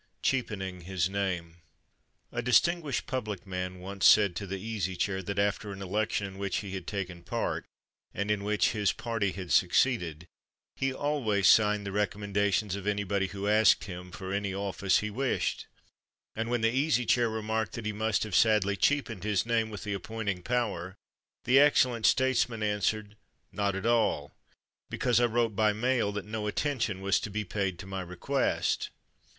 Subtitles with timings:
[0.23, 1.57] CHEAPENING HIS NAME
[2.31, 6.37] A distinguished public man once said to the Easy Chair that after an election in
[6.39, 7.65] which he had taken part,
[8.11, 10.25] and in which his party had succeeded,
[10.75, 15.67] he always signed the recommendations of anybody who asked him for any office he wished.
[16.35, 19.83] And when the Easy Chair remarked that he must have sadly cheapened his name with
[19.83, 20.95] the appointing power,
[21.45, 23.17] the excellent statesman answered,
[23.51, 24.31] "Not at all;
[24.89, 28.89] because I wrote by mail that no attention was to be paid to my request."